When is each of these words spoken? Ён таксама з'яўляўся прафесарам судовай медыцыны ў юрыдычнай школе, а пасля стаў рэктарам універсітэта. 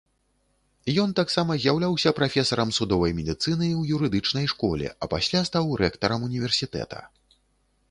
Ён 1.01 1.09
таксама 1.19 1.57
з'яўляўся 1.65 2.13
прафесарам 2.19 2.71
судовай 2.79 3.11
медыцыны 3.19 3.67
ў 3.69 3.99
юрыдычнай 3.99 4.45
школе, 4.57 4.87
а 4.97 5.13
пасля 5.15 5.45
стаў 5.53 5.71
рэктарам 5.85 6.29
універсітэта. 6.33 7.07